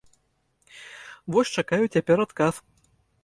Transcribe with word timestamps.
Вось 1.35 1.53
чакаю 1.59 1.81
цяпер 1.95 2.17
адказ. 2.27 2.55